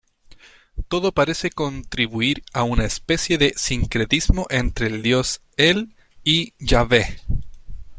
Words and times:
Todo 0.87 1.11
parece 1.11 1.51
contribuir 1.51 2.43
a 2.53 2.63
una 2.63 2.85
especie 2.85 3.37
de 3.37 3.53
sincretismo 3.55 4.47
entre 4.49 4.87
el 4.87 5.03
dios 5.03 5.41
El 5.57 5.95
y 6.23 6.53
Yahveh. 6.57 7.19